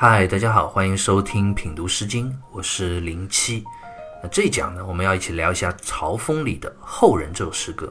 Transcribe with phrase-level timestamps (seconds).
[0.00, 3.64] 嗨，大家好，欢迎收听品读诗经，我是零七。
[4.22, 7.86] 那这一讲呢，我们要一起聊一下《曹风》里的《后人》这首诗歌。《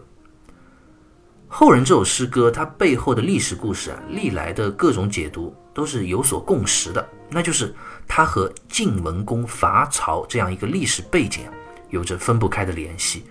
[1.50, 7.76] 后人》这首诗歌，它背后的历史故事啊，历来的各种解读都是有所共识的，那就是
[8.08, 11.44] 它和晋文公伐曹这样一个历史背景，
[11.90, 13.26] 有着分不开的联系。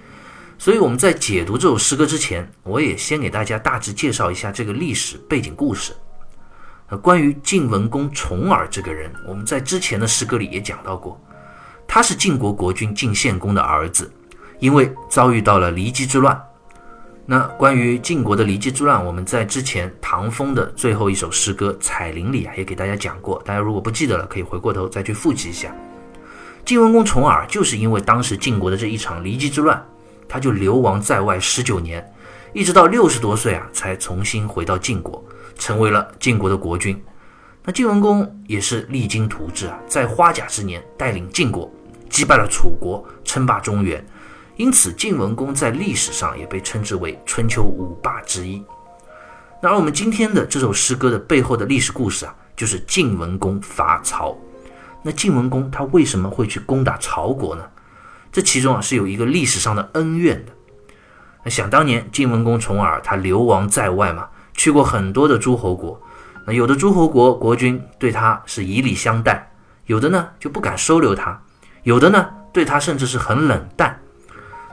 [0.58, 5.94] 所以我们在解读这首诗歌之前，我也先给大家大致介绍一下这个历史背景故事。
[6.88, 11.20] 呃，关于晋文公重耳这个人，我们在之前的诗歌里也讲到过，
[11.86, 14.08] 他是晋国国君晋献公的儿子，
[14.60, 16.40] 因为遭遇到了骊姬之乱。
[17.28, 23.42] 那关于晋国的骊姬之乱，我们在之前唐风的最后一首诗歌《彩铃》里啊，也给大家讲过。
[23.44, 25.74] 大家如果不记得了，可以回过头再去复习一下。
[26.64, 29.84] 晋文公重耳就是因为当时晋国的这一场骊姬之乱，
[30.28, 32.08] 他就流亡在外十九年，
[32.52, 35.24] 一直到六十多岁啊，才重新回到晋国。
[35.58, 37.02] 成为了晋国的国君，
[37.64, 41.70] 那晋文公也是励精图治啊，在花甲之年带领晋国
[42.08, 44.04] 击败了楚国，称霸中原，
[44.56, 48.62] 因此晋文公在历史上也被称之为春秋五霸之一。
[49.60, 54.36] 那而我们今天的这首诗歌的背后的历史故事啊，就是晋文公伐曹。
[55.02, 57.64] 那晋文公他为什么会去攻打曹国呢？
[58.30, 60.52] 这其中啊是有一个历史上的恩怨的。
[61.42, 64.28] 那想当年晋文公重耳他流亡在外嘛。
[64.56, 66.00] 去过很多的诸侯国，
[66.46, 69.50] 那有的诸侯国国君对他是以礼相待，
[69.84, 71.38] 有的呢就不敢收留他，
[71.82, 73.96] 有的呢对他甚至是很冷淡。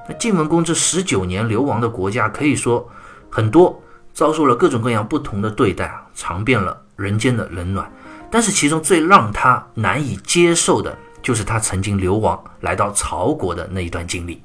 [0.07, 2.89] 那晋文公这十九年流亡的国家，可以说
[3.29, 3.81] 很多
[4.13, 7.91] 遭受了各种各样不同的对待啊，尝遍了人间的冷暖。
[8.31, 14.41] 但是其中最让他难以接受的，就是他曾经流亡来到曹国的那一段经历。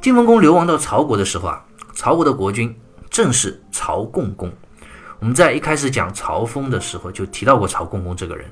[0.00, 2.74] 晋文公流亡到曹国的时候啊，曹国的国君。
[3.10, 4.50] 正是曹共公。
[5.18, 8.50] 我们在一开始讲曹峰的时候就提到过曹共公这个人。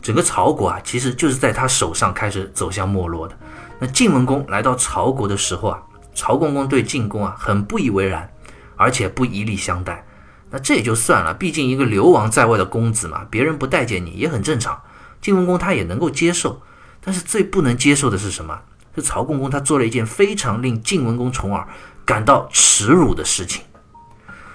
[0.00, 3.36] 整个曹国啊，其实就是在他手上开始走向没落的。
[3.80, 5.82] 那晋文公来到曹国的时候啊，
[6.14, 8.30] 曹共公对晋公啊很不以为然，
[8.76, 10.06] 而且不以礼相待。
[10.50, 14.80] 那这也就算了，毕竟一个流亡在外的公子嘛，别人不待见你也很正常。
[15.20, 16.62] 晋文公他也能够接受。
[17.00, 18.60] 但是最不能接受的是什么？
[18.94, 21.66] 是曹共公他做了一件非常令晋文公重耳
[22.04, 23.62] 感到耻辱的事情。《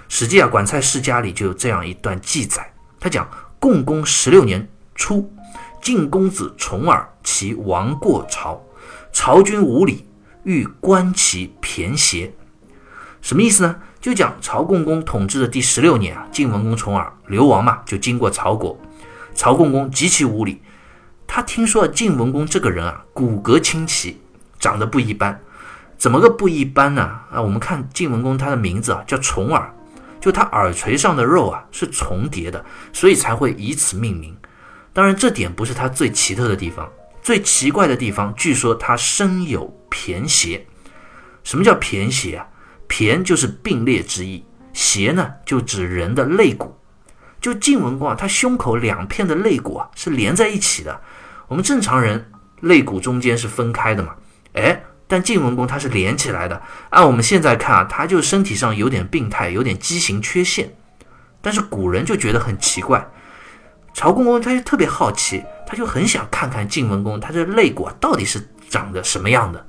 [0.10, 3.28] 史记》啊，《管蔡世家》里就有这样一段记载，他讲：
[3.60, 5.32] 共工十六年初，
[5.82, 8.62] 晋公子重耳其亡过曹，
[9.12, 10.06] 曹军无礼，
[10.44, 12.34] 欲观其骈邪。
[13.22, 13.76] 什么意思呢？
[14.00, 18.78] 就讲曹共公统治的第十六年啊，晋文公重耳流亡嘛，就经过曹国，
[19.34, 20.62] 曹共公极其无礼。
[21.26, 24.22] 他听说晋文公这个人啊，骨骼清奇，
[24.60, 25.40] 长得不一般。
[25.98, 27.02] 怎么个不一般呢？
[27.32, 29.74] 啊，我们看晋文公他的名字啊，叫重耳。
[30.24, 32.64] 就他耳垂上的肉啊是重叠的，
[32.94, 34.34] 所以才会以此命名。
[34.94, 36.90] 当然，这点不是他最奇特的地方。
[37.22, 40.66] 最奇怪的地方，据说他身有胼邪。
[41.44, 42.48] 什么叫胼邪啊？
[42.88, 46.74] 胼就是并列之意，邪呢就指人的肋骨。
[47.42, 51.02] 就晋文公啊，他胸口两片的肋骨啊是连在一起的。
[51.50, 52.32] 我们正常人
[52.62, 54.16] 肋骨中间是分开的嘛？
[54.54, 54.84] 哎。
[55.14, 56.60] 但晋文公他是连起来的，
[56.90, 60.74] 按我们现在看啊，他就身体上有点病态，有点畸形缺陷。
[61.40, 63.08] 但是古人就觉得很奇怪，
[63.94, 69.64] 曹公公他就特别好奇，他就很想看看晋文公他这肋骨到底是长得什么样的，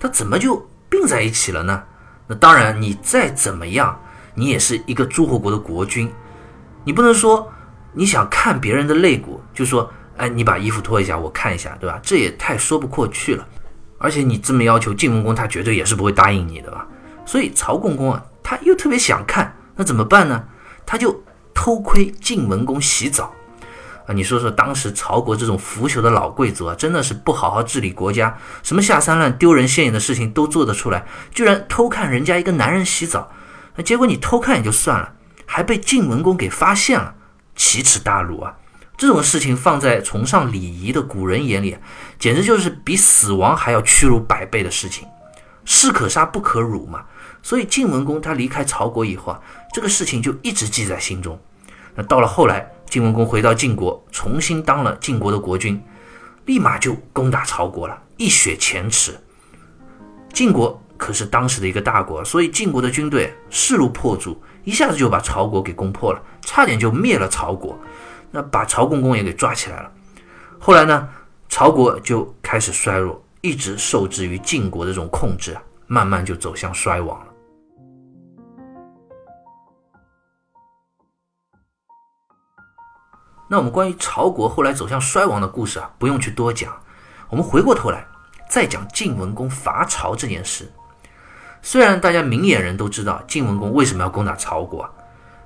[0.00, 1.82] 他怎么就并在一起了呢？
[2.26, 4.00] 那当然，你再怎么样，
[4.32, 6.10] 你也是一个诸侯国的国君，
[6.82, 7.46] 你不能说
[7.92, 12.00] 你想看别人的肋骨，就说哎，你把衣服脱一下，我看一下，对吧？
[12.02, 13.46] 这也太说不过去了。
[13.98, 16.86] 而且你这么要求晋文公，他绝对也是不会答应你的吧？
[17.26, 20.44] 所以曹共公啊，他又特别想看，那怎么办呢？
[20.86, 21.22] 他就
[21.52, 23.34] 偷窥晋文公洗澡
[24.06, 24.14] 啊！
[24.14, 33.30] 你说说，当时曹国这种腐朽的老贵族啊，真的是不好好治理国家，什么下三滥、丢人现眼的事情都做得出来，居然偷看人家一个男人洗澡，
[33.76, 35.12] 那结果你偷看也就算了，
[35.44, 37.14] 还被晋文公给发现了，
[37.54, 38.54] 奇耻大辱啊！
[38.98, 41.78] 这种事情放在崇尚礼仪的古人眼里，
[42.18, 45.06] 简直就是比死亡还要屈辱百倍的事情。
[45.64, 47.04] 士可杀不可辱嘛。
[47.40, 49.40] 所以晋文公他离开曹国以后啊，
[49.72, 51.38] 这个事情就一直记在心中。
[51.94, 55.80] 那到了后来，晋文公回到晋国，重新当了晋国的国君，
[56.46, 59.16] 立马就攻打曹国了，一雪前耻。
[60.32, 67.78] 晋国可是当时的一个大国，所以晋国的军队势如破竹，一下子就把曹国给攻破了，差点就灭了曹国。
[68.30, 69.90] 那把曹共公也给抓起来了。
[70.58, 71.08] 后来呢，
[71.48, 77.26] 曹国就开始衰弱，一直受制于晋国的这种控制啊，慢慢就走向衰亡了。
[83.50, 86.76] 那我们关于曹国后来走向衰亡的故事啊，不用去多讲。
[87.30, 88.06] 我们回过头来
[88.48, 90.70] 再讲晋文公伐曹这件事。
[91.62, 94.88] 虽然大家明眼人都知道晋文公为什么要攻打曹国，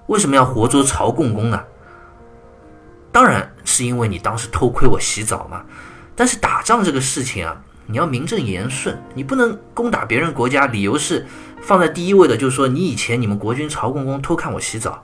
[0.07, 1.63] 为什么要活捉曹共公呢？
[3.13, 5.65] 当然是因为你当时偷窥我洗澡嘛。
[6.17, 7.57] 但是打仗这个事情啊，
[7.87, 11.27] 你要名正言顺，你不能攻打别人国家，理由是
[11.61, 15.03] 放在第一位的，就是说你以前你们国君曹共公偷看我洗澡，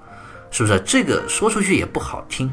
[0.50, 0.78] 是不是？
[0.80, 2.50] 这个说出去也不好听，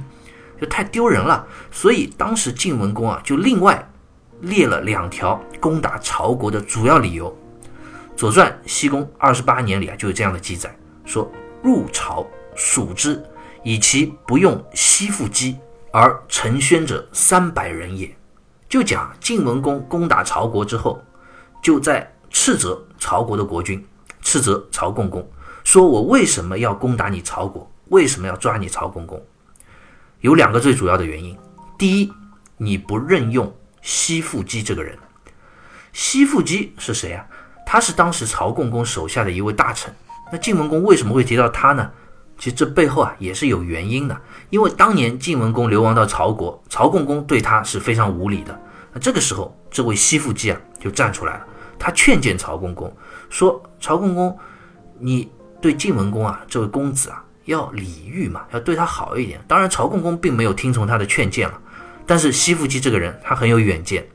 [0.59, 1.45] 就太丢人了。
[1.71, 3.87] 所以当时晋文公啊，就另外
[4.41, 7.29] 列了两条攻打曹国的主要理由。
[8.17, 10.73] 《左传》西公二十八年里啊，就有这样的记载，
[11.03, 11.29] 说
[11.61, 12.25] 入朝
[12.55, 13.21] 数之，
[13.65, 15.57] 以其不用西附姬，
[15.91, 18.15] 而成宣者三百人也。
[18.69, 21.03] 就讲晋文公攻打曹国之后，
[21.63, 23.83] 就在斥责曹国的国君，
[24.21, 25.27] 斥责曹共公，
[25.63, 27.67] 说我为什么要攻打你曹国？
[27.87, 29.19] 为什么要抓你曹共公？
[30.21, 31.35] 有两个最主要的原因。
[31.75, 32.13] 第一，
[32.57, 33.51] 你不任用
[33.81, 34.95] 西附姬这个人。
[35.91, 37.25] 西附姬是谁啊？
[37.65, 39.91] 他是当时曹共公手下的一位大臣。
[40.31, 41.91] 那晋文公为什么会提到他呢？
[42.37, 44.21] 其实这背后啊也是有原因的。
[44.49, 48.59] 因为当年晋文公流亡到曹国，曹共公对他是非常无礼的。
[48.93, 51.45] 那这个时候，这位西附姬啊就站出来了，
[51.77, 52.95] 他劝谏曹共公
[53.29, 54.37] 说：“曹共公，
[54.99, 55.29] 你
[55.61, 61.59] 对晋文公啊这位公子啊要礼遇嘛，要对他好一点。”当然，曹共公并没有听从他的劝谏了。
[62.05, 64.05] 但是西附姬这个人他很有远见。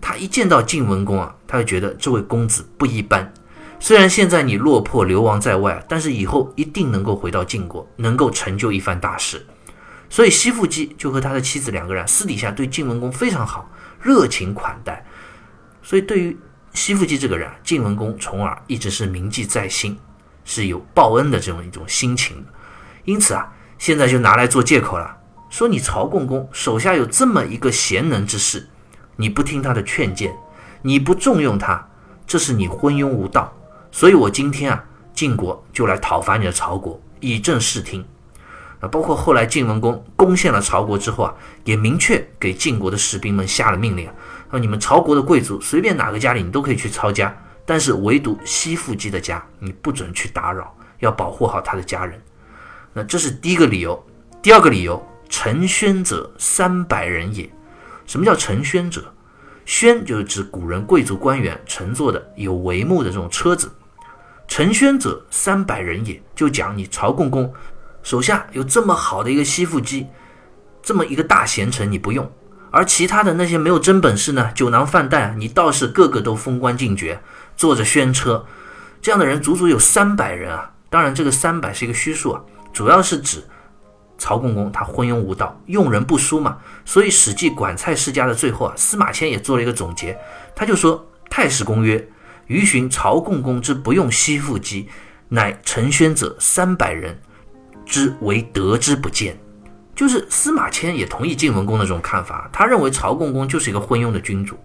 [0.00, 3.32] 他一见到晋文公啊，他就觉得这位公子不一般。
[3.78, 9.46] 虽然现在你落魄流亡在外，但是以后一定能够回到晋国，能够成就一番大事。
[10.08, 13.68] 所以西附姬就和他的妻子两个人私底下对晋文公非常好，
[14.00, 15.04] 热情款待。
[15.82, 16.36] 所以对于
[16.72, 19.98] 西附姬这个人，晋文公从而一直是铭记在心，
[20.44, 22.44] 是有报恩的这种一种心情。
[23.04, 25.16] 因此啊，现在就拿来做借口了，
[25.50, 28.68] 说你曹共公手下有这么一个贤能之士。
[29.16, 30.36] 你不听他的劝谏，
[30.82, 31.88] 你不重用他，
[32.26, 33.55] 这是你昏庸无道。
[33.96, 34.84] 所以我今天啊，
[35.14, 38.04] 晋国就来讨伐你的曹国，以正视听。
[38.78, 41.34] 啊，包括后来晋文公攻陷了曹国之后啊，
[41.64, 44.06] 也明确给晋国的士兵们下了命令，
[44.50, 47.34] 说你们曹国的贵族随便哪个家里你都可以去抄家，
[47.64, 52.20] 但是唯独西附姬的家你不准去打扰，要保护好他的家人。
[52.92, 53.98] 那这是第一个理由。
[54.42, 57.48] 第二个理由，陈宣者三百人也。
[58.06, 59.02] 什么叫乘轩者？
[59.64, 63.72] 轩就是指古人贵族官员乘坐的有帷幕的这种车子。
[64.48, 67.52] 乘轩者三百人也，就讲你曹共公
[68.02, 70.06] 手下有这么好的一个西附姬，
[70.82, 72.24] 这么一个大贤臣，你不用；
[72.70, 77.20] 而其他的那些没有真本事呢，酒囊饭袋，你倒是个个都封官进爵，
[77.56, 78.46] 坐着轩车，
[79.02, 80.72] 这样的人足足有三百人啊！
[80.88, 83.44] 当然，这个三百是一个虚数啊，主要是指。
[84.18, 86.56] 曹共公他昏庸无道，用人不淑嘛，
[86.86, 90.18] 所以《史记·管蔡世家》的最后啊，司马迁也做了一个总结，
[90.54, 92.08] 他就说：“太史公曰
[92.46, 94.88] ：‘余寻曹共公之不用西附姬，
[95.28, 97.18] 乃陈宣者三百人
[97.84, 99.38] 之为德之不见。’
[99.94, 104.58] 就是司马迁也同意晋文公的这种看法，他认为曹共公就是一个昏庸的君主，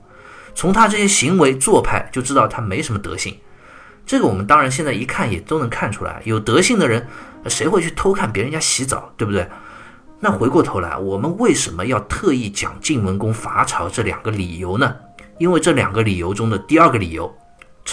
[0.54, 3.38] 从他这些行为做派就知道他没什么德性。
[4.06, 7.08] 这个我们当然现在一看也都能看出来，有德性的人。”
[7.48, 9.50] 谁会去偷看别人家洗澡，对不对？
[10.20, 14.96] 那回过头来，我们为什么要特意讲晋文公伐曹这两个理由呢？
[15.40, 17.36] 因为这两个理由中的第二个理由，“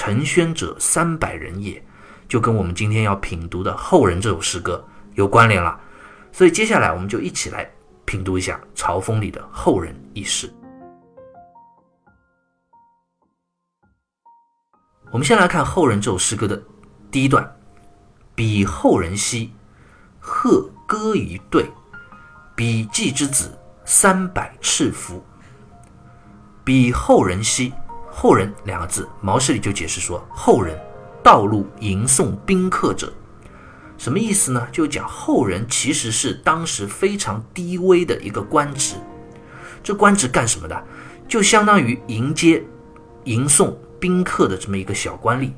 [0.00, 1.84] 陈宣者三百人也”，
[2.28, 5.76] 就跟我们今天要品读的《后人》这首诗歌有关联了。
[6.30, 7.68] 所以接下来我们就一起来
[8.04, 10.48] 品读一下《曹风》里的《后人》一诗。
[15.10, 16.62] 我们先来看《后人》这首诗歌的
[17.10, 17.56] 第一段。
[18.36, 19.52] 彼后人兮，
[20.20, 21.68] 贺歌于对。
[22.54, 25.20] 彼季之子三百赤服。
[26.62, 27.72] 彼后人兮，
[28.20, 30.76] 后人两个字，毛氏里就解释说，后人
[31.22, 33.12] 道路迎送宾客者，
[33.96, 34.66] 什么意思呢？
[34.72, 38.96] 就讲后人其实是当时非常低微的一个官职。
[39.84, 40.84] 这官职干什么的？
[41.28, 42.60] 就相当于迎接、
[43.22, 45.52] 迎送宾客的这么一个小官吏。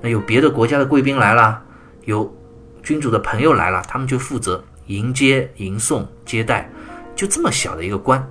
[0.00, 1.62] 那有别的国家的贵宾来了。
[2.06, 2.34] 有
[2.82, 6.72] 君主的朋友来了，他们就负责迎接、迎送、接待，
[7.14, 8.26] 就这么小的一个官。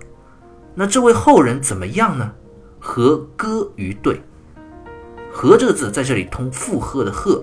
[0.73, 2.33] 那这位后人怎么样呢？
[2.81, 4.19] 和歌于对，
[5.31, 7.41] 和这个字在这里通负荷的荷，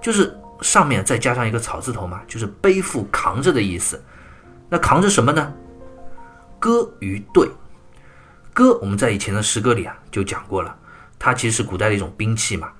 [0.00, 4.02] 就是上面再加上一个草字头嘛，就是背负、扛着的意思。
[4.70, 5.52] 那扛着什么呢？
[6.60, 7.48] 歌于对，
[8.54, 10.74] 歌我们在以前的诗歌里啊就讲过了，
[11.18, 12.70] 它其实是古代的一种兵器嘛，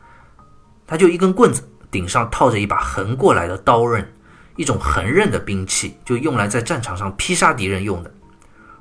[0.86, 1.68] 它就一根棍子。
[1.90, 4.06] 顶上套着一把横过来的刀刃，
[4.56, 8.12] 一种横刃的兵器，就用来在战场上劈杀敌人用的。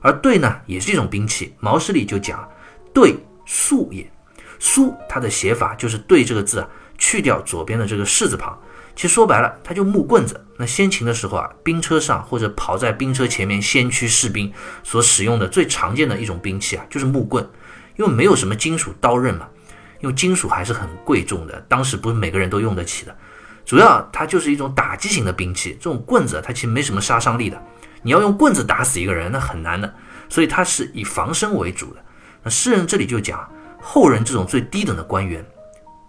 [0.02, 1.56] 而对呢，也是一种兵器。
[1.62, 2.46] 毛诗里就讲，
[2.94, 3.16] 对
[3.46, 4.10] 素也。
[4.60, 6.68] 苏它的写法就是对这个字啊，
[6.98, 8.60] 去掉左边的这个士字旁。
[8.96, 10.44] 其实说白了，它就木棍子。
[10.58, 14.52] 那先秦的时候啊，兵车上或者跑在兵车前面先驱士兵
[14.84, 17.48] 所使用的最常见的一种兵器啊，就是木棍。
[17.96, 19.48] 因为没有什么金属刀刃嘛，
[20.00, 23.16] 因为金属还是很贵重的，当时不是每个人都用得起的。
[23.66, 27.64] 主要它就是一种打击型的兵器，这种棍子它其实没什么杀伤力的。
[28.02, 29.94] 你要用棍子打死一个人，那很难的。
[30.30, 32.04] 所以它是以防身为主的。
[32.50, 33.50] 诗人这里就讲，
[33.82, 35.46] 后人这种最低等的官员，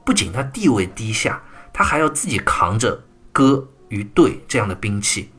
[0.04, 1.42] 不仅他地位低下，
[1.72, 3.00] 他还要自己扛着
[3.32, 5.30] 戈与盾这样的兵器。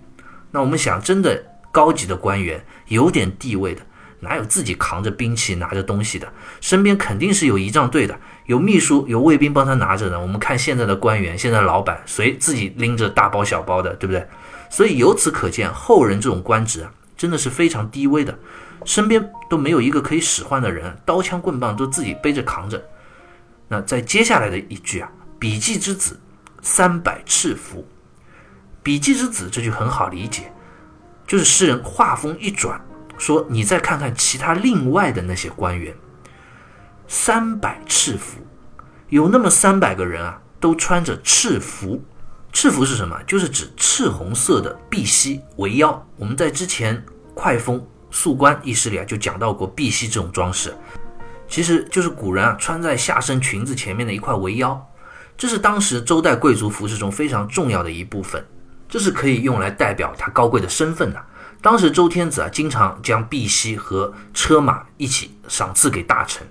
[0.52, 3.82] 那我们想，真的高级的官员，有点地位的。
[4.22, 6.28] 哪有自己扛着兵器拿着东西的？
[6.60, 10.20] 身边肯定是有仪仗队的，有秘书、有卫兵帮他拿着的。
[10.20, 14.28] 我们看现在的官员、现在老板，谁自己拎着大包小包的，对不对？
[14.70, 18.38] 所以由此可见，后人这种官职啊，真的是非常低微的，
[18.86, 22.84] 身边都没有一个可以使唤的人，刀枪棍棒都自己背着扛着。
[23.68, 26.20] 那在接下来的一句啊，“笔记之子，
[26.62, 27.88] 三百赤服。”
[28.82, 30.52] 笔记之子这句很好理解，
[31.28, 32.80] 就是诗人话锋一转。
[33.18, 35.94] 说，你再看看其他另外的那些官员，
[37.08, 38.40] 三百赤服，
[39.10, 42.02] 有那么三百个人啊，都穿着赤服。
[42.52, 43.22] 赤服是什么？
[43.28, 46.08] 就是指赤红色的碧玺围腰。
[46.16, 46.98] 我们在之前
[47.36, 50.76] 《快风素冠》一诗里啊，就讲到过碧玺这种装饰，
[51.48, 54.86] 其实就是古人啊穿在下身裙子前面的一块围腰。
[55.38, 58.46] 这是当时周代贵族服饰中非常重要的一部分，
[58.90, 61.26] 这是可以用来代表他高贵的身份的。
[61.62, 66.46] 当时周天子啊，经常将碧玺和车马一起赏赐给大臣。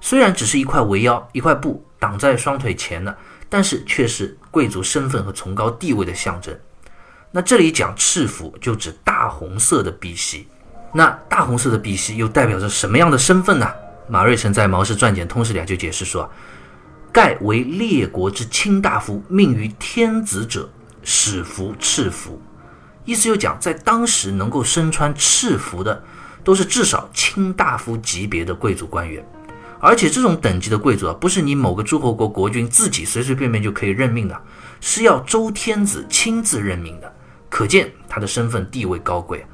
[0.00, 3.14] 虽然只是一块围腰、一块布挡在双腿前的，
[3.50, 6.58] 但是却是贵族身份和崇高地位的象征。
[7.30, 10.48] 那这里讲赤服，就指大红色的碧玺。
[10.92, 13.66] 那大红色的碧玺又代表着什么样的身份呢？
[14.08, 16.28] 马瑞辰在《毛氏传简通史》里就解释说
[17.12, 20.68] ：“盖为列国之卿大夫，命于天子者，
[21.04, 22.42] 始服赤服。”
[23.06, 26.02] 意思就讲，在当时能够身穿赤服的，
[26.42, 29.24] 都是至少卿大夫级别的贵族官员，
[29.78, 34.40] 而且这种等级的贵族啊，不是你某个诸侯国国君自己随随便便就可以任命的，
[34.80, 37.12] 是要周天子亲自任命的，
[37.48, 39.46] 可见他的身份地位高贵。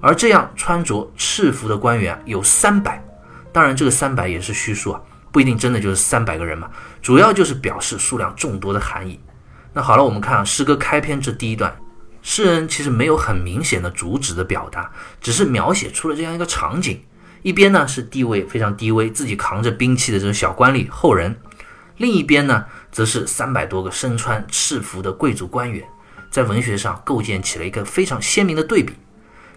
[0.00, 3.02] 而这样穿着赤服的官员有三百，
[3.52, 5.00] 当然这个三百也是虚数啊，
[5.32, 6.70] 不一定真的就是三百个人嘛，
[7.02, 9.18] 主要就是表示数量众多的含义。
[9.72, 11.76] 那好了，我们看啊，诗歌开篇这第一段。
[12.20, 14.90] 诗人其实没有很明显的主旨的表达，
[15.20, 17.00] 只是描写出了这样一个场景：
[17.42, 21.40] 一边呢是地位非常低微、自己扛着兵器的这种小官吏后人，
[21.96, 25.82] 另一边呢则是三百多个身穿赤服的贵族官员，
[26.28, 28.94] 在文学上构建起了一个非常鲜明的对比。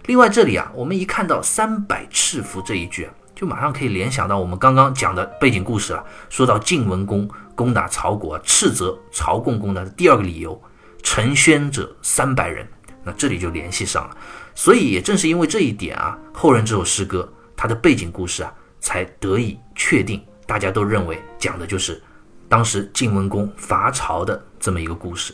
[0.06, 6.04] 另外，这里啊，我们一看到“三百赤服”这一句，就马上可以联想到我们刚刚讲的背景故事了。
[6.28, 10.60] 说到晋文公攻打曹国，斥责曹共公的第二个理由。
[11.04, 12.66] 陈宣者三百人，
[13.04, 14.16] 那这里就联系上了。
[14.54, 20.20] 所以也正是因为这一点啊，后人这首诗歌它的背景故事啊，才得以确定。
[20.46, 22.02] 大家都认为讲的就是
[22.48, 25.32] 当时晋文公伐曹的这么一个故事。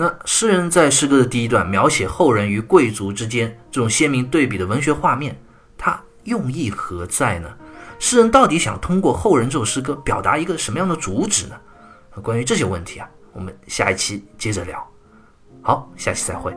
[0.00, 5.38] 那诗人在诗歌的第一段描写后人与贵族之间这种鲜明对比的文学画面，
[5.76, 7.50] 他用意何在呢？
[7.98, 12.20] 诗人到底想通过后人这首诗歌表达一个什么样的主旨呢？
[12.22, 13.06] 关于这些问题啊。
[13.34, 14.90] 我们下一期接着聊，
[15.60, 16.56] 好，下期再会。